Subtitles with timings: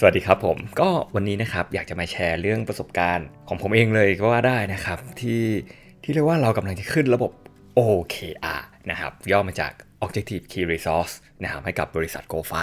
[0.00, 5.42] สวัสดีครับผม ก็วันนี้นะครับอยากจะมาแชร์เรื่องประสบการณ์ของผมเองเลยก็ว่าได้นะครับที่
[6.02, 7.32] ที่เรียกว่าเรากำลังจะขึ้นระบบ
[7.78, 9.72] OKR นะครับย่อมาจาก
[10.04, 12.54] Objective Key Resource นะครับให้กับบริษัท Go5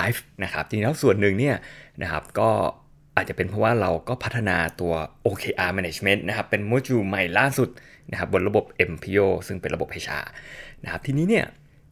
[0.43, 1.55] นะครับจริงๆแล้วส่วนหนึ่งเนี่ย
[2.01, 2.49] นะครับก็
[3.15, 4.93] อาจจะเป็นเพราะว่าเราก็พัฒนาตัว
[5.25, 7.69] OKR Management นะครับเป็นโมจูลใหม่ล่าสุด
[8.11, 10.25] นะครับบนระบบ MPO ซึ่งเป็นระบบ HR
[10.83, 11.45] นะครับทีนี้เนี่ย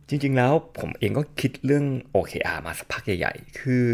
[0.09, 3.86] จริงๆแล้วผมเองก็คิดเรื่อง OKR มาสักพักใหญ่ๆ คือ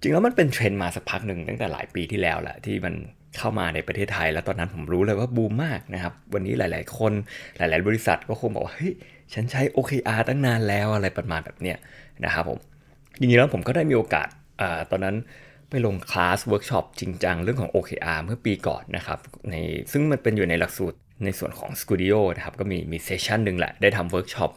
[0.00, 2.94] จริงแล้วมันเป็นเทรนด์มาสักพักหนึ่งตั้งแต่หลายปีที่แล้วแหละที่มัน
[3.38, 7.12] เข้ามาในประเทศไทย แล้วตอนนั้นผมรู้เลยว่าบูมมากนะครับ วันนี้หลาย ๆ คน
[7.56, 8.92] หลาย ๆ บริษัทก็คงบอกว่าเฮ้ย
[9.34, 11.76] ฉันใช้ OKR ตั้งนานแล้วอะไรประมาณแบบเนี้ย
[12.24, 12.58] นะครับผม
[13.18, 14.28] จริงๆแล้วผมก็ได้มีโอกาส
[14.60, 15.16] อตอนนั้น
[15.70, 19.18] ไปลงคลาสเวิร์กช็อปจริงจังเรื่องของ OKR เมื่อปีก่อนนะครับ
[19.50, 19.54] ใน
[19.92, 24.50] ซึ่งมันเป็นอยู่ในหลักสูตรในส่วนของ Studio นะครับก็มีมี session หนึ่งแหละได้ทำเวิร์กช็อป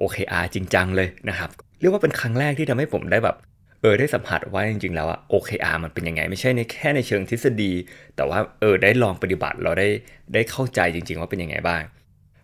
[0.00, 3.36] OKR จริงจังเลยนะครับ เรียกว่าเป็นครั้งแรกที่ทำให้ผมได้แบบ
[3.82, 7.72] เออได้สัมผัสว่าจริงๆแล้วอะ OKR มันเป็นยังไง ไม่ใช่ในแค่ในเชิงทฤษฎี
[8.16, 9.88] แต่ว่าเออได้ลองปฏิบัติเราได้
[10.34, 11.82] ได้เข้าใจจริง ๆ ว่าเป็นยังไงบ้าง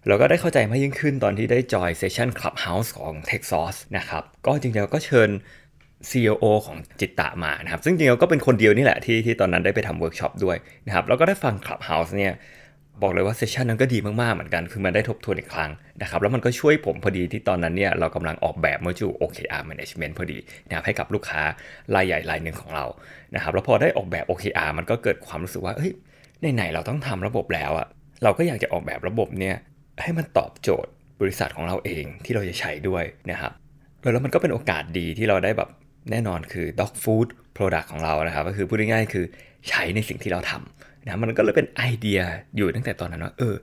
[0.06, 5.30] เราก็ได้เข้าใจมากยิ่งขึ้นตอนที่ได้จอยเซสชั่น Clubhouse ของ TechSauce นะครับ ก็จริงๆแล้วก็เชิญ
[6.10, 12.32] COO ของ Jitta มานะครับ ซึ่งจริงๆก็เป็นคนเดียวนี่แหละที่ที่ตอนนั้นได้ไปทำเวิร์กช็อปด้วยนะครับ แล้วก็ได้ฟัง Clubhouse เนี่ย
[13.02, 15.70] บอกเลยว่าเซสชันนั้นก็ดีมาก ๆ เหมือนกัน คือมันได้ทบทวนอีกครั้ง
[16.02, 21.42] นะครับ แล้วมันก็ช่วยผมพอดีที่ตอนนั้นเนี่ยเรากำลังออกแบบโมจูล OKR Management พอดีนะครับให้กับลูกค้า
[21.94, 22.84] รายใหญ่รายหนึ่งของเรา
[23.34, 25.92] นะครับ แล้วพอได้ออกแบบ OKR มันก็เกิดความรู้สึกว่า เฮ้ย
[26.54, 27.86] ไหน ๆ เราต้องทำระบบแล้วอะ
[28.22, 29.56] เราก็อยากจะออกแบบระบบเนี่ย
[30.02, 33.52] ให้มันตอบโจทย์บริษัทของเราเองที่เราจะใช้ด้วยนะครับ
[34.12, 35.68] แล้วมันก็เป็นโอกาสดีที่เราได้แบบ
[36.10, 39.24] แน่นอนคือ dog food product ของเรานะครับ ก็คือพูดง่ายๆคือ
[39.68, 42.20] ใช้ในสิ่งที่เราทำนะมันก็เลยเป็นไอเดีย
[42.56, 43.54] อยู่ตั้งแต่ตอนนั้นว่าเออ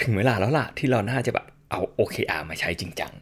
[0.00, 3.12] ถึงเวลาแล้วล่ะที่เราน่าจะแบบเอา OKR มาใช้จริงจัง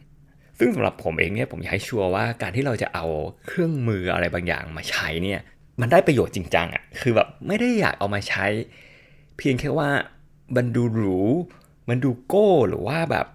[0.59, 3.05] ซึ่งสำหรับผมเองเนี่ยผมอยากให้ชัวร์ว่าการที่เราจะเอา
[3.47, 5.39] เครื่องมืออะไรบางอย่างมาใช้เนี่ย
[5.81, 8.45] มันได้ประโยชน์จริงจังอะ่ะคือแบบไม่ได้อยากเอามาใช้
[9.37, 9.89] เพียงแค่ว่า
[10.55, 11.19] มันดูหรู
[11.89, 13.25] มันดูโก้หรือว่าแบบ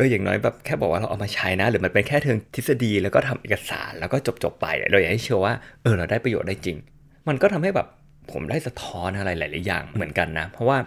[0.00, 6.76] อออย่างน้อยแบบแค่บอกว่าเราเอามาใช้นะ หรือมันเป็นแค่เทิงทฤษฎีแล้วก็ทำเอกสารแล้วก็จบจบไปเราอยากให้เชื่อว่าเออเราได้ประโยชน์ได้จริง
[7.28, 7.86] มันก็ทำให้แบบ
[8.32, 10.78] ผมได้สะท้อนอะไรหลาย ๆ อย่างเหมือนกันนะ เพราะว่า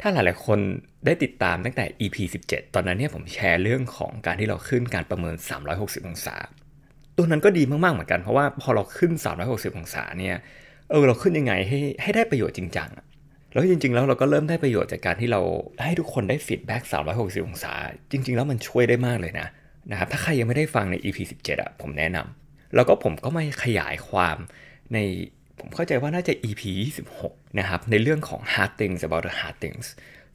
[0.00, 0.58] ถ้าหลาย ๆ คน
[1.06, 5.34] ได้ติดตามตั้งแต่ EP 17 ตอนนั้นเนี่ยผมแชร์เรื่องของการที่เราขึ้นการประเมิน
[5.72, 6.36] 360 องศา
[7.16, 9.12] ตัวนั้นก็ดีมาก ๆ เหมือนกันเพราะว่าพอเราขึ้น
[9.46, 10.36] 360 องศาเนี่ย
[10.90, 12.88] เออเราขึ้นยังไงให้ให้ได้ประโยชน์จริงจัง
[13.52, 15.40] แล้วจริง ๆ แล้วเราก็เริ่มได้ประโยชน์จากการที่เรา
[15.84, 16.82] ให้ทุกคนได้ feedback
[17.14, 17.72] 360 องศา
[18.10, 19.48] จริง ๆ แล้วมันช่วยได้มากเลยนะ
[19.90, 24.36] นะครับถ้าใครยังไม่ได้ฟังใน EP 17 อะ ผมแนะนำแล้วก็ผมก็มาขยายความ
[24.92, 24.98] ใน
[25.58, 26.62] ผมเข้าใจว่าน่าจะ EP
[27.10, 29.86] 26 นะครับ ในเรื่องของ hard things about the hard things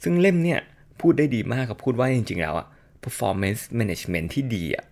[0.03, 0.59] ซึ่งเล่มเนี่ย
[1.01, 2.67] พูดได้ดีมากกับพูดว่าจริง ๆ แล้วอะ
[3.03, 4.85] performance management ที่ดีอะ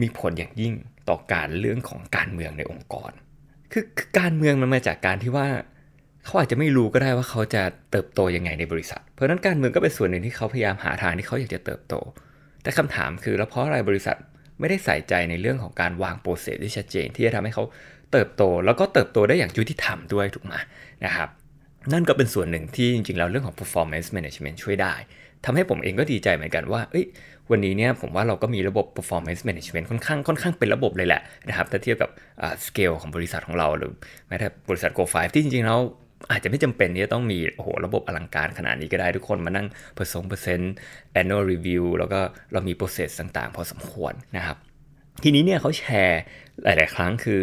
[0.00, 0.74] มีผลอย่างยิ่ง
[1.08, 3.12] ต่อการเรื่องของการเมืองในองค์กร
[3.72, 5.46] คือคือการเมืองมันมาจากการที่ว่า
[6.26, 11.94] เขาอาจจะไม่รู้ก็ได้ว่าเขาจะเติบโตยังไงในบริษัท เพราะนั้นการเมืองก็เป็นส่วนหนึ่งที่เขาพยายามหาทางที่เขาอยากจะเติบโต
[12.62, 14.16] แต่คำถามคือแล้วเพราะอะไรบริษัท
[14.60, 17.64] ไม่ได้ใส่ใจในเรื่องของการวางโปรเซสที่ชัดเจน ที่จะทำให้เขา
[18.12, 20.54] เติบโต แล้วก็เติบโตได้อย่างยุติธรรมด้วยถูกไหม
[21.04, 21.28] นะครับ
[21.92, 24.94] นั่นก็เป็นส่วนหนึ่งที่จริงๆแล้วเรื่องของ performance management ช่วยได้
[25.44, 26.80] ทำให้ผมเองก็ดีใจเหมือนกันว่า
[27.50, 32.10] วันนี้เนี่ยผมว่าเราก็มีระบบ performance management ค่อนข้างค่อนข้างเป็นระบบเลยแหละนะครับถ้าเทียบกับ
[32.66, 33.92] สเกลของบริษัทของเราหรือ
[34.28, 35.80] แม้แต่บริษัท Go5 ที่จริงๆแล้ว
[36.30, 39.66] อาจจะไม่จำเป็นที่จะต้องมีโอ้โหระบบอลังการขนาดนี้ก็ได้ทุกคนมานั่ง
[39.98, 40.72] ผสมเปอร์เซ็นต์
[41.20, 42.20] annual review แล้วก็
[42.52, 44.56] เรามี process ต่างๆ พอสมควรนะครับ
[45.22, 46.20] ทีนี้เนี่ยเขาแชร์
[46.64, 47.40] หลาย ๆ ครั้งคือ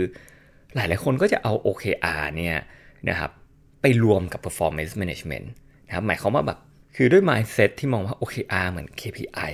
[0.75, 2.57] หลาย ๆ คนก็จะเอา OKR เนี่ย
[3.09, 3.31] นะครับ
[3.81, 5.48] ไปรวมกับ performance management
[5.88, 6.59] นะครับหมายความว่าแบบ
[6.95, 9.53] คือด้วย mindset ที่มองว่า OKR เหมือน KPI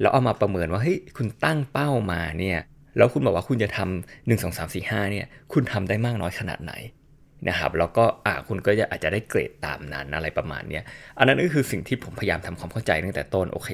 [0.00, 2.58] แล้วเอามาประเมินว่าเฮ้ยคุณตั้งเป้ามาเนี่ย
[2.96, 6.72] แล้วคุณบอกว่าคุณจะทำหนึ่งสองสามสี่ห้าเนี่ยคุณทำได้มากน้อยขนาดไหน
[7.48, 10.80] นะครับแล้วก็อ่าคุณก็จะอาจจะได้เกรดตามนั้นอะไรประมาณนี้
[11.18, 13.70] อันนั้นก็คือสิ่งที่ผมพยายามทำความเข้าใจตั้งแต่ต้นโอเค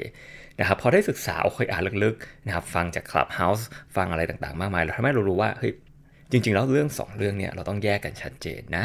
[0.61, 3.63] นะครับพอได้ศึกษาโอเคอ่านลึกๆนะครับฟังจาก Clubhouse
[3.97, 5.73] ฟังอะไรต่างๆ มากมายเราทำให้เรารู้ว่าเฮ้ย
[6.31, 8.85] จริงๆ แล้วเรื่อง 2 เรื่องเนี่ยเราต้องแยกกันชัดเจนนะ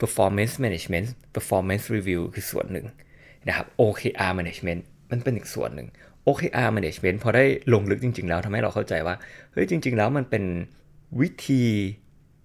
[0.00, 2.86] performance management performance review คือส่วนหนึ่ง
[3.48, 5.88] นะครับ OKR management มันเป็นอีกส่วนหนึ่ง
[6.26, 9.14] OKR management พอได้ลงลึกจริง ๆ แล้วทำให้เราเข้าใจว่า
[9.52, 10.44] เฮ้ยจริง ๆ แล้วมันเป็น
[11.20, 11.62] วิธี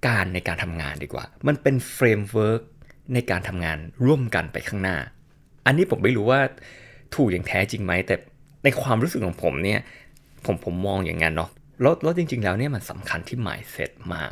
[0.08, 2.62] การในการทำงานดีกว่า มันเป็น framework
[3.14, 4.98] ในการทำงานร่วมกันไปข้างหน้า
[5.66, 6.42] อันนี้ผมไม่รู้ว่า
[7.16, 8.16] ถูกอย่างแท้จริงไหม แต่
[8.64, 9.80] ในความรู้สึกของผมเนี่ย
[10.46, 11.50] ผมผมมองอย่างนั้นเนาะ
[11.82, 14.32] แล้วแล้วจริง ๆ แล้วเนี่ยมันสำคัญที่ mindset มาก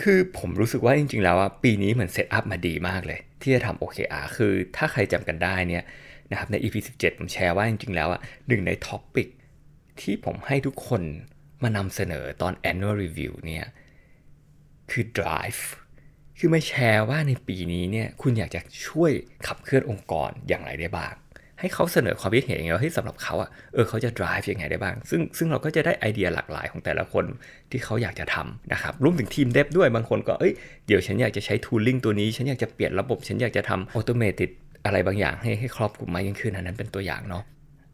[0.00, 5.84] คือผมรู้สึกว่าจริง ๆ แล้วอะปีนี้เหมือน setup มาดีมากเลย ที่จะทำ OKR คือถ้าใครจำกันได้เนี่ย
[6.30, 9.28] นะครับใน EP 17 ผมแชร์ว่าจริง ๆ แล้วอะหนึ่งใน topic
[10.00, 11.02] ที่ผมให้ทุกคน
[11.62, 13.64] มานำเสนอตอน annual review เนี่ย
[14.90, 15.62] คือ drive
[16.38, 19.12] คือมาแชร์ว่าในปีนี้เนี่ยคุณอยากจะช่วย
[19.46, 21.14] ขับเคลื่อนองค์กรอย่างไรได้บ้าง
[21.60, 27.24] ให้เขาเสนอความคิดเห็นอย่างเงี้ยให้สำหรับเขาอะเออเขาจะ drive ยังไงได้บ้าง ซึ่งซึ่งเราก็จะได้ไอเดียหลากหลายของแต่ละคน
[27.70, 30.52] ที่เขาอยากจะทำนะครับรวมถึงทีมเดฟด้วยบางคนก็เอ้ย
[30.86, 34.50] เดี๋ยวฉันอยากจะใช้ tooling ตัวนี้ ฉันอยากจะเปลี่ยนระบบ ฉันอยากจะทำ automated
[34.84, 37.42] อะไรบางอย่างให้ให้ครอบคลุมมากยิ่งขึ้นอันนั้นเป็นตัวอย่างเนาะ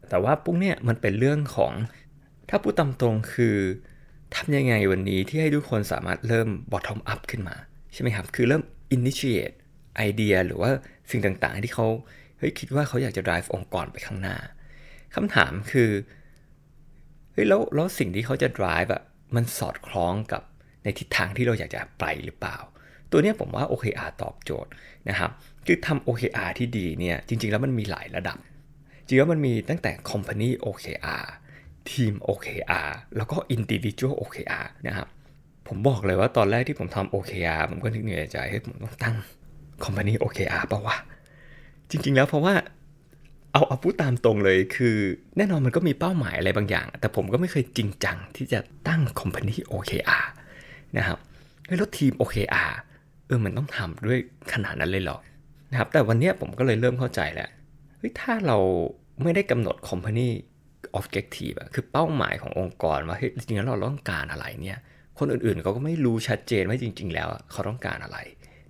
[0.09, 1.73] แต่ว่าปุ๊กเนี่ยมันเป็นเรื่องของ
[2.49, 3.55] ถ้าพูดตามตรงคือ
[4.35, 7.55] ทำยังไงวันนี้ที่ให้ทุกคนสามารถเริ่ม bottom up ขึ้นมา
[7.93, 8.63] ใช่ไหมครับ คือเริ่ม
[8.95, 9.55] initiate
[9.97, 10.71] ไอเดียหรือว่า
[11.11, 11.87] สิ่งต่างๆ ที่เขา
[12.37, 14.37] เฮ้ยคิดว่าเขาอยากจะ drive องค์กรไปข้างหน้า
[15.15, 15.89] คำถามคือ
[17.33, 19.01] เฮ้ยแล้วแล้วสิ่งที่เขาจะ drive อะ
[19.35, 20.41] มันสอดคล้องกับ
[20.83, 22.57] ในทิศทางที่เราอยากจะไปหรือเปล่า
[23.11, 24.71] ตัวนี้ผมว่า OKR ตอบโจทย์
[25.09, 25.31] นะครับ
[25.65, 28.37] คือทำ OKR ที่ดีเนี่ยจริงๆแล้วมันมีหลายระดับ
[29.05, 31.25] จริงๆแล้วมันมีตั้งแต่ Company OKR
[31.91, 35.07] ทีม OKR แล้วก็ Individual OKR นะครับ
[35.67, 39.15] ผมบอกเลยว่าตอนแรกที่ผมทำ OKR ผมก็นึกเหนื่อยใจให้ผมต้องตั้ง
[39.83, 40.97] Company OKR ป่าวะ
[41.89, 42.53] จริง ๆ แล้วเพราะว่า
[43.53, 44.95] เอาเอาพูดตามตรงเลยคือ
[45.37, 50.25] แน่นอนมันก็มีเป้าหมายอะไรบางอย่าง แต่ผมก็ไม่เคยจริงจังที่จะตั้ง Company OKR
[50.97, 51.17] นะครับ
[51.65, 52.71] แล้วทีม OKR
[53.27, 54.19] เออมันต้องทำด้วย
[54.53, 55.17] ขนาดนั้นเลยเหรอ
[55.71, 57.49] นะครับแต่วันนี้ผมก็เลยเริ่มเข้าใจแล้ว
[57.97, 58.57] เฮ้ยถ้าเรา
[59.23, 60.29] ไม่ได้กำหนด Company
[60.97, 64.79] Objective อะคือเป้าหมายขององค์กรว่าเฮ้ยจริงๆแล้วเราต้องการอะไรเนี่ย
[65.19, 68.17] คนอื่นๆเขาก็ไม่รู้ชัดเจนว่าจริง ๆ แล้วเขาต้องการอะไร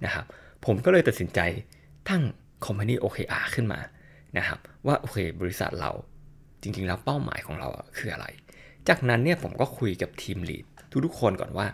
[0.05, 0.25] นะครับ
[0.65, 1.39] ผมก็เลยตัดสินใจ
[2.09, 2.21] ตั้ง
[2.65, 3.79] Company OKR ขึ้นมา
[4.37, 5.91] นะครับว่าโอเคบริษัทเรา
[6.61, 8.25] จริง ๆ แล้วเป้าหมายของเราคืออะไร
[8.87, 10.65] จากนั้นเนี่ยผมก็คุยกับทีมลีด
[11.05, 11.67] ทุกๆคนก่อนว่า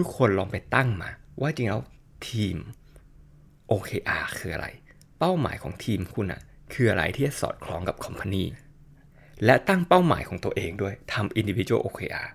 [0.00, 1.10] ทุกๆคนลองไปตั้งมา
[1.40, 1.80] ว่าจริงแล้ว
[2.28, 2.56] ทีม
[3.70, 4.66] OKR คืออะไร
[5.18, 6.40] เป้าหมายของทีมคุณอะ
[6.74, 8.44] คืออะไรที่จะสอดคล้องกับ Company
[9.44, 12.28] และตั้งเป้าหมายของตัวเองด้วยทำ individual OKR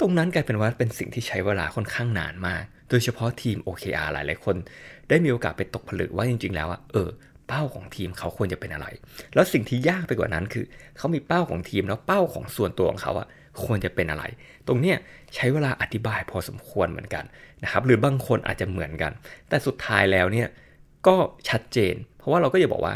[0.00, 4.56] ตรงนั้นกลายเป็นว่าเป็นสิ่งที่ใช้เวลาค่อนข้างนานมาก โดยเฉพาะทีม OKR หลายๆคน
[5.08, 7.08] ได้มีโอกาสไปตกผลึกว่าจริง ๆ แล้วอะเออ
[7.48, 8.86] เป้าของทีมเขาควรจะเป็นอะไร
[9.34, 10.64] แล้วสิ่งที่ยากไปกว่านั้นคือ
[10.96, 13.28] เขามีเป้าของทีมแล้วเป้าของส่วนตัวของเขาอะ
[13.64, 14.24] ควรจะเป็นอะไร
[14.66, 14.96] ตรงเนี้ย
[15.34, 17.24] ใช้เวลาอธิบายพอสมควรเหมือนกัน
[17.62, 19.12] นะครับ หรือบางคนอาจจะเหมือนกัน
[19.48, 20.48] แต่สุดท้ายแล้วเนี่ย
[21.06, 21.16] ก็
[21.48, 22.94] ชัดเจน เพราะว่าเราก็จะบอกว่า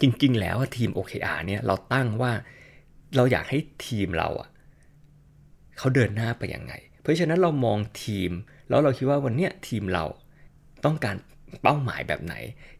[0.00, 2.32] จริงๆ แล้วทีม OKR เนี่ยเราตั้งว่า
[3.16, 4.48] เราอยากให้ทีมเราอะ
[5.78, 6.72] เขาเดินหน้าไปยังไง
[7.02, 8.30] เพราะฉะนั้นเรามองทีม
[8.68, 10.04] แล้วเราคิดว่าวันเนี้ยทีมเรา
[10.84, 11.16] ต้องการ
[11.62, 12.34] เป้าหมายแบบไหน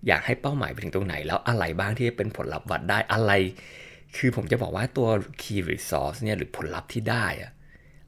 [0.06, 3.32] อยากให้เป้าหมายไปถึงตรงไหน แล้วอะไรบ้างที่เป็นผลลัพธ์วัดได้อะไร
[4.17, 5.09] คือผมจะบอกว่าตัว
[5.41, 7.53] key result เนี่ยหรือผลลัพธ์ที่ได้อะ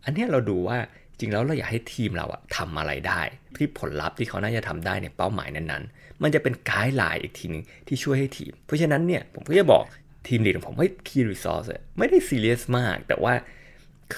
[0.04, 0.78] อันนี้เราดูว่า
[1.20, 3.20] จริงแล้วเราอยากให้ทีมเราอะทำอะไรได้
[3.56, 9.84] ที่ผลลัพธ์ที่เขาน่าจะทำได้ในเป้าหมายนั้นๆ มันจะเป็น guideline อีกทีนึงที่ช่วยให้ทีม เพราะฉะนั้นเนี่ยผมก็จะบอก
[10.28, 11.68] team lead ของผมว่า key result
[11.98, 13.34] ไม่ได้ซีเรียสมาก แต่ว่า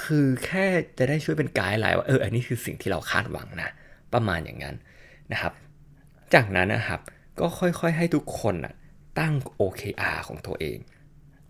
[0.00, 0.66] คือแค่
[0.98, 3.70] จะได้ช่วยเป็น guideline ว่าเอออันนี้คือสิ่งที่เราคาดหวังนะ
[4.14, 4.76] ประมาณอย่างนั้น
[5.32, 5.52] นะครับ
[6.34, 7.00] จากนั้นนะครับ
[7.40, 8.74] ก็ค่อยๆให้ทุกคนนะ
[9.18, 10.78] ตั้ง OKR ของตัวเอง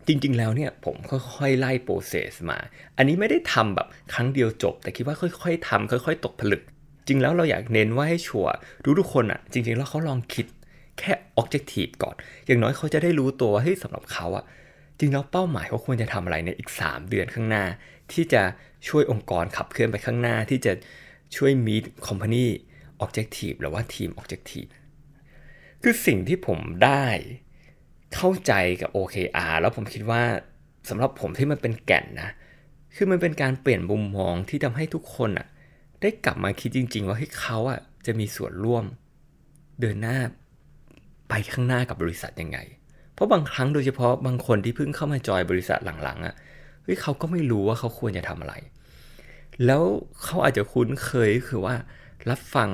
[0.09, 2.59] จริงๆ แล้วเนี่ยผมค่อยๆ ไล่โปรเซสมา
[2.97, 6.63] อันนี้ไม่ได้ทำแบบครั้งเดียวจบ แต่คิดว่าค่อยๆทำค่อย ๆ ตกผลึก
[7.09, 8.53] จริงแล้วเราอยากเน้นว่าให้ชัวร์
[8.99, 10.47] ทุกๆคนอะ่ะ จริง ๆ แล้วเขาลองคิด
[10.99, 12.15] แค่ objective ก่อน
[12.47, 14.45] อย่างน้อยเขาจะได้รู้ตัวว่าเฮ้ยสำหรับเขาอะ่ะ
[14.99, 17.65] จริงแล้วเป้าหมายเขาควรจะทำอะไรในอีก 3 เดือนข้างหน้า
[18.13, 18.43] ที่จะ
[18.89, 20.73] ช่วยองค์กรขับเคลื่อนไปข้างหน้าที่จะ
[21.37, 22.47] ช่วย meet company
[23.05, 24.71] objective หรือว่าทีม objective
[25.83, 27.05] คือสิ่งที่ผมได้
[28.15, 30.23] เข้าใจกับ OKR แล้วผมคิดว่า
[30.89, 32.31] สำหรับผมที่มันเป็นแก่นนะ
[32.95, 35.47] คือมันเป็นการเปลี่ยนมุมมองที่ทำให้ทุกคนอะ
[36.01, 38.85] ได้กลับมาคิดจริง ๆ ว่าให้เขาอะจะมีส่วนร่วม
[39.81, 40.19] เดินหน้า
[41.29, 42.59] ไปข้างหน้ากับบริษัทยังไง
[43.15, 46.35] เพราะบางครั้งโดยเฉพาะบางคนที่เพิ่งเข้ามาจอยบริษัทหลังๆอะ
[46.83, 48.55] เฮ้ยเขาก็ไม่รู้ว่าเขาควรจะทำอะไร
[49.67, 49.83] แล้ว
[50.23, 51.75] เขาอาจจะคุ้นเคยคือว่า
[52.31, 52.71] รับฟัง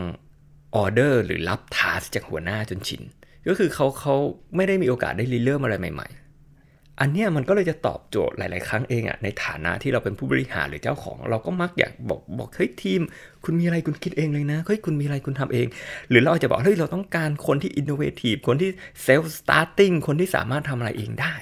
[0.76, 3.02] ออเดอร์หรือรับทาสจากหัวหน้าจนชิน
[3.48, 4.14] ก็คือเขาเขา
[4.56, 13.00] ไม่ได้มีโอกาสได้รีเริ่มอะไรใหม่ ๆ อันเนี้ยมันก็เลยจะตอบโจทย์หลาย ๆ ครั้งเองอะในฐานะที่เราเป็นผู้บริหารหรือเจ้าของ เราก็มักอยากบอกบอกเฮ้ยทีม
[13.44, 15.66] คุณมีอะไรคุณคิดเองเลยนะเฮ้ยคุณมีอะไรคุณทำเอง
[16.10, 18.70] หรือเราอาจจะบอกเฮ้ยเราต้องการคนที่ innovative คนที่
[19.02, 21.34] self-starting คนที่สามารถทำอะไรเองได้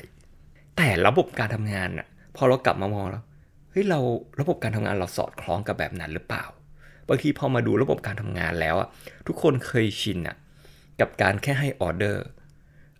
[0.76, 3.22] แต่ระบบการทำงานอะพอเรากลับมามองแล้ว
[3.70, 4.00] เฮ้ยเรา
[4.40, 6.44] ระบบการทำงานเราสอดคล้องกับแบบนั้นหรือเปล่า
[7.08, 8.88] บางทีพอมาดูระบบการทำงานแล้วอะ
[9.26, 10.36] ทุกคนเคยชินอะ
[11.00, 12.26] กับการแค่ให้ออเดอร์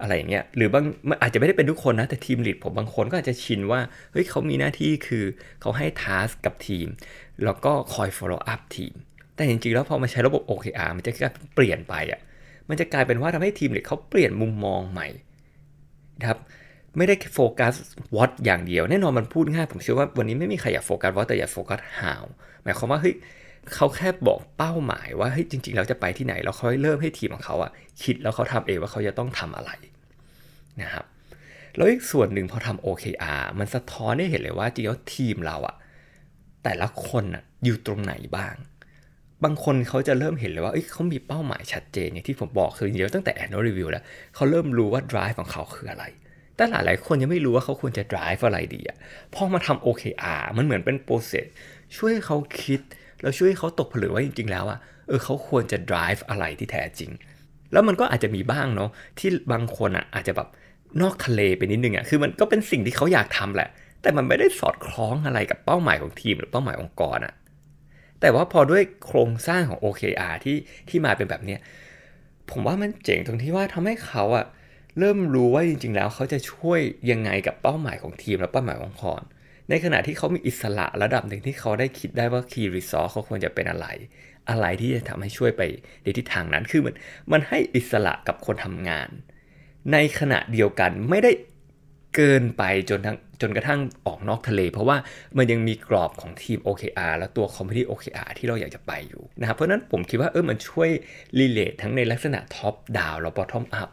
[0.01, 0.85] อะไรอย่างเงี้ยหรือบาง
[1.23, 3.81] อาจจะไม่ได้เป็นทุกคนนะ แต่ team lead ผมบางคนก็อาจจะชินว่า
[4.13, 5.25] เฮ้ยเขามีหน้าที่คือ
[5.61, 6.87] เขาให้ taskับทีม
[7.45, 8.95] แล้วก็คอย follow up ทีม
[9.35, 12.21] แต่จริงๆ แล้วพอมาใช้ระบบ OKR มันจะกลายเปลี่ยนไปอะ
[12.69, 15.09] มันจะกลายเป็นว่าทำให้ทีมลีดเขาเปลี่ยนมุมมองใหม่
[16.21, 16.39] นะครับ
[16.97, 17.75] ไม่ได้โฟกัส
[18.17, 22.23] what อย่างเดียว แน่นอนมันพูดง่าย ผมเชื่อว่าวันนี้ไม่มีใครอยากโฟกัส what แต่อยากโฟกัส how
[22.63, 23.15] หมายความว่าเฮ้ย
[23.75, 27.71] เขาแค่บอกเป้าหมายว่าเฮ้ยจริงๆเราจะไปที่ไหนแล้วเขาเริ่มให้ทีมของเขาอะ
[28.03, 29.71] คิดแล้วเขาทำเองว่าเขาจะต้องทำอะไร
[30.83, 31.05] นะครับ
[31.77, 35.77] แล้วอีกส่วนหนึ่งพอทำ OKR มันสะท้อนให้เห็นเลยว่าจริงๆทีมเราอะ
[36.65, 38.55] แต่ละคนอะอยู่ตรงไหนบ้าง
[39.45, 44.05] บางคนเขาจะเริ่มเห็นเลยว่าเเขามีเป้าหมายชัดเจนอย่างที่ผมบอกคือเยอะตั้งแต่ annual review แล้ว
[44.35, 46.05] เขาเริ่มรู้ว่า drive ของเขาคืออะไร
[46.57, 48.97] แต่หลายหลายคนยังไม่รู้ว่าเขาควรจะ drive อะไรดีอะ
[49.35, 51.47] พอมาทำ OKR มันเหมือนเป็นโปรเซส
[51.97, 52.81] ช่วยเขาคิด
[53.23, 57.11] แล้วช่วยเขาตกผลึกว่าจริงๆแล้วอะเออเขาควรจะ drive อะไรที่แท้จริง
[57.73, 60.49] แล้วมันก็อาจจะมีบ้างเนาะที่บางคนอะอาจจะแบบ
[61.03, 63.69] นอกทะเลไปนิดนึงอะคือมันก็เป็นสิ่งที่เขาอยากทำแหละ
[64.03, 67.35] แต่มันไม่ได้สอดคล้องอะไรกับเป้าหมายของทีมหรือเป้าหมายองค์กรอะ
[68.21, 70.57] แต่ว่าพอด้วยโครงสร้างของ OKR ที่
[70.89, 71.61] ที่มาเป็นแบบเนี้ย
[72.51, 74.47] ผมว่ามันเจ๋งตรงที่ว่าทำให้เขาอะ
[74.99, 76.81] เริ่มรู้ว่าจริงๆแล้วเขาจะช่วย
[77.11, 79.21] ยังไงกับเป้าหมายของทีมและเป้าหมายองค์กร
[79.71, 83.87] ในขณะที่เขามีอิสระระดับหนึ่งที่เขาได้คิดได้ว่า key resource เขาควรจะเป็นอะไร
[84.51, 85.63] อะไรที่จะทำให้ช่วยไป
[86.03, 86.95] ในทิศทางนั้นคือมัน
[87.33, 89.09] มันให้อิสระกับคนทำงาน
[89.93, 91.33] ในขณะเดียวกันไม่ได้
[92.15, 94.97] เกินไปจนทั้งจนกระทั่งออกนอกทะเล เพราะว่า
[95.37, 100.91] มันยังมีกรอบของทีม OKR และตัวคอมมิตี้ OKR ที่เราอยากจะไปอยู่นะครับเพราะนั้นผมคิดว่าเออมันช่วย
[101.39, 103.89] relate ทั้งในลักษณะ top down และ bottom up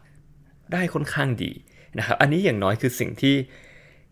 [0.74, 1.52] ได้ค่อนข้างดี
[1.98, 3.36] นะครับอันนี้อย่างน้อยคือสิ่งที่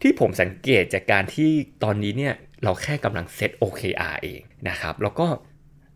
[0.02, 1.50] ที่ผมสังเกตจากการที่
[1.84, 5.28] ตอนนี้เนี่ยเราแค่กำลังเซต OKR เองนะครับ แล้วก็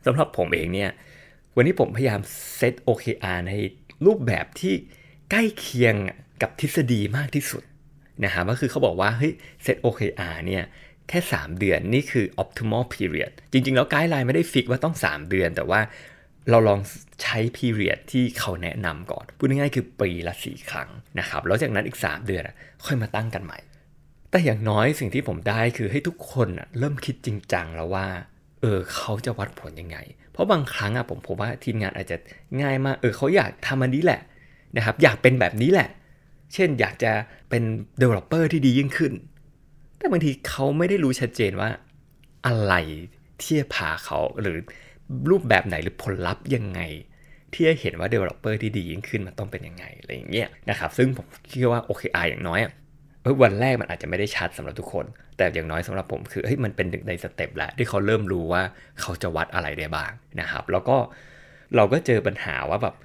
[0.05, 0.91] สำหรับผมเองเนี่ย
[1.55, 2.19] วันนี้ผมพยายาม
[2.55, 3.53] เซต OKR ใน
[4.05, 4.73] รูปแบบที่
[5.31, 5.95] ใกล้เคียง
[6.41, 7.63] กับทฤษฎีมากที่สุด
[8.23, 9.33] นะครับก็คือเขาบอกว่าเฮ้ย
[9.63, 10.63] เซต OKR เนี่ย
[11.09, 15.81] แค่ 3 เดือนนี่คือ optimal period จริง ๆ แล้วไกด์ไลน์ไม่ได้ฟิกว่าต้อง 3 เดือน แต่ว่า
[16.49, 16.79] เราลอง
[17.21, 22.43] ใช้ period ที่เขาแนะนำก่อน พูดง่ายๆคือปีละ 4 ครั้งนะครับ แล้วจากนั้นอีก 3 เดือน
[22.85, 23.59] ค่อยมาตั้งกันใหม่
[24.35, 26.49] แต่อย่างน้อยสิ่งที่ผมได้คือให้ทุกคน
[26.79, 28.07] เริ่มคิดจริงจังแล้วว่า
[28.61, 29.97] เออเขาจะวัดผลยังไง
[30.31, 32.17] เพราะบางครั้งอะผมพบว่าทีมงานอาจจะ
[32.61, 34.21] ง่ายมากเออเขาอยากทำอันนี้แหละ
[34.75, 35.89] นะครับอยากเป็นแบบนี้แหละ
[36.53, 37.11] เช่นอยากจะ
[37.49, 37.63] เป็น
[38.01, 39.13] developer ที่ดียิ่งขึ้น
[39.97, 41.69] แต่บางทีเขาไม่ได้รู้ชัดเจนว่า
[42.45, 42.73] อะไร
[43.41, 44.57] ที่จะพาเขาหรือ
[45.29, 46.81] รูปแบบไหนหรือผลลัพธ์ยังไง
[47.53, 52.61] ที่จะเห็นว่า developer ที่ดียิ่งขึ้นมันต้องเป็นยังไงอะไรอย่างเงี้ยนะครับซึ่งผมคิดว่า OKR อย่างน้อย
[53.43, 55.05] วันแรกมันอาจจะไม่ได้ชัดสำหรับทุกคน
[55.37, 58.61] แต่อย่างน้อยสำหรับผมคือเฮ้ยมันเป็นหนึ่งในสเต็ปแล้วที่เขาเริ่มรู้ว่า
[59.01, 60.97] เขาจะวัดอะไรได้บ้างนะครับ แล้วก็
[61.75, 62.95] เราก็เจอปัญหาว่าแบบ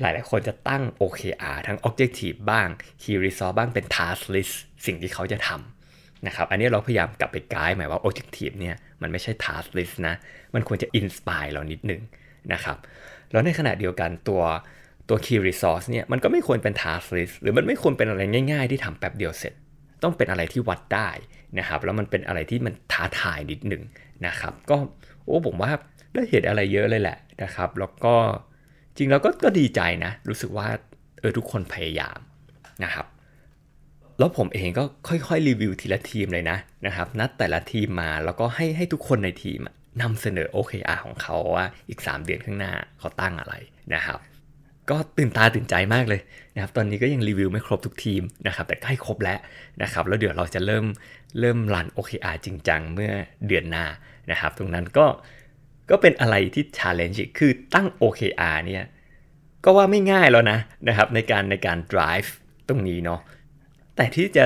[0.00, 2.68] หลายๆ คนจะตั้ง OKR ทั้ง Objective บ้าง
[3.02, 4.54] Key Result บ้างเป็น Task List
[4.86, 10.14] สิ่งที่เขาจะทำนะครับ อันนี้เราพยายามกลับไปไกด์หมายว่า Objective เนี่ยมันไม่ใช่ Task List นะ
[10.54, 12.02] มันควรจะ Inspire เรานิดนึง
[12.52, 12.76] นะครับ
[13.32, 14.42] แล้วในขณะเดียวกันตัว
[15.08, 19.54] ตัว key resource เนี่ยมันก็ไม่ควรเป็น task list หรือมันไม่ควรเป็นอะไรง่ายๆ ที่ทำแป๊บเดียวเสร็จ
[20.02, 21.08] ต้องเป็นอะไรที่วัดได้
[21.58, 23.82] นะครับ แล้วมันเป็นอะไรที่มันท้าทายนิดหนึ่ง
[24.26, 24.76] นะครับ ก็
[25.24, 25.70] โอ้ผมว่า
[26.14, 28.14] ได้เห็นอะไรเยอะเลยแหละนะครับ แล้วก็
[28.96, 30.68] จริงแล้วก็ก็ดีใจนะ รู้สึกว่า
[31.20, 32.18] เออทุกคนพยายาม
[32.84, 33.06] นะครับ
[34.18, 39.60] แล้วผมเองก็ค่อยๆรีวิวทีละทีมเลยนะนะครับ นัดแต่ละทีมมาแล้วก็ให้ให้ทุกคนในทีม
[40.02, 43.54] นำเสนอ OKR ของเขาว่าอีก 3 เดือนข้างหน้าเขาตั้งอะไร
[43.94, 44.18] นะครับ
[44.90, 46.20] ก็ตื่นตาตื่นใจมากเลย
[46.54, 49.38] นะครับตอนนี้ก็ยังรีวิวไม่ครบทุกทีมนะครับแต่ใกล้ครบแล้ว
[49.82, 50.84] นะครับแล้วเดี๋ยวเราจะเริ่ม
[51.40, 53.12] เริ่มรัน OKR จริงจังเมื่อ
[53.46, 53.84] เดือนหน้า
[54.30, 55.06] นะครับตรงนั้นก็
[55.90, 58.84] ก็เป็นอะไรที่ challenge คือตั้ง OKR เนี่ย
[59.64, 62.28] ก็ว่าไม่ง่ายแล้วนะนะครับในการในการ drive
[62.68, 63.20] ตรงนี้เนาะ
[63.96, 64.44] แต่ที่จะ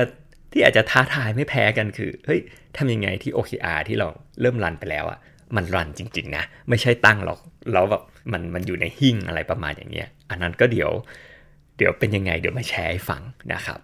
[0.51, 2.39] ที่อาจจะท้าทายไม่แพ้กันคือเฮ้ย
[2.77, 4.07] ทำยังไงที่ OKR ที่เรา
[4.41, 5.19] เริ่มรันไปแล้วอะ
[5.55, 7.39] มันรันจริง ๆ นะ ไม่ใช่ตั้งหรอก
[7.73, 10.91] แล้วแบบ มันมันอยู่ในหิ่งอะไรประมาณอย่างเงี้ยอันนั้นก็เดี๋ยว
[11.77, 13.21] เดี๋ยวเป็นยังไงเดี๋ยวมาแชร์ให้ฟัง
[13.53, 13.79] นะครับ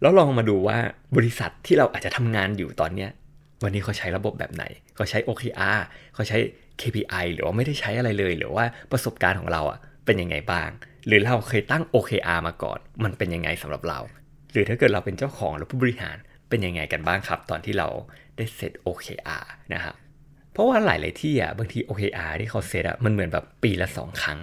[0.00, 0.78] แล้วลองมาดูว่า
[1.16, 3.10] บริษัทที่เราอาจจะทำงานอยู่ตอนเนี้ย
[3.62, 4.64] วันนี้เขาใช้ระบบแบบไหน
[4.96, 5.78] เขาใช้ OKR
[6.14, 6.38] เขาใช้
[6.80, 10.68] KPI หรือว่าไม่ได้ใช้อะไรเลย หรือว่าประสบการณ์ของเราอะเป็นยังไงบ้าง
[11.06, 13.98] หรือเราเคยตั้ง OKR มาก่อน มันเป็นยังไงสำหรับเรา
[14.52, 16.16] หรือถ้าเกิดเราเป็นเจ้าของหรือผู้บริหาร
[16.48, 17.88] เป็นยังไงกันบ้างครับ ตอนที่เรา
[18.36, 19.44] ได้เซต OKR
[19.74, 19.94] นะครับ
[20.56, 24.38] เพราะว่าหลาย ๆ ที่อะบางที OKR ที่เขาเซตอะมันเหมือนแบบปีละ 2 ครั้ง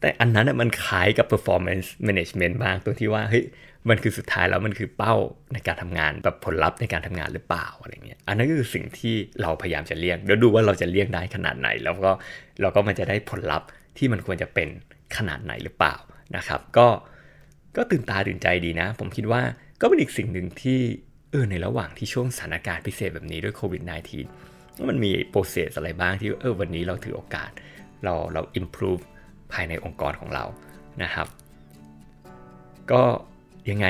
[0.00, 3.44] แต่อันนั้นอะมันคล้ายกับ performance management บ้างตรงที่ว่าเฮ้ย
[3.88, 5.14] มันคือสุดท้ายแล้วมันคือเป้า
[5.52, 12.12] ในการทำงานแบบผลลัพธ์ในการทำงานหรือเปล่าอะไรเงี้ยอันนั้นก็คือสิ่งที่เราพยายามจะเลี่ยงเดี๋ยวดูว่าเราจะเลี่ยงได้ขนาดไหน แล้วก็
[12.60, 13.68] เราก็มันจะได้ผลลัพธ์
[13.98, 14.68] ที่มันควรจะเป็น
[15.16, 15.94] ขนาดไหนหรือเปล่า
[16.36, 16.88] นะครับ ก็
[17.76, 19.42] ก็ตื่นตาตื่นใจดีนะ ผมคิดว่า
[19.80, 20.80] ก็เป็นอีกสิ่งหนึ่งที่
[21.30, 24.53] เออในระหว่างที่ช่วงสถานการณ์พิเศษแบบนี้ด้วยโควิด -19
[24.88, 27.50] มันมีโปรเซสอะไรบ้างที่เออวันนี้เราถือโอกาส
[28.04, 29.02] เราเรา improve
[29.52, 30.44] ภายในองค์กรของเรา
[31.02, 31.26] นะครับ
[32.92, 33.02] ก็
[33.70, 33.86] ยังไง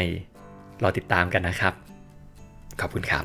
[0.83, 1.75] รอติดตามกันนะครับ
[2.81, 3.25] ขอบคุณครับ